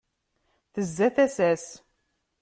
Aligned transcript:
Tezza 0.73 1.07
tasa-s. 1.15 1.65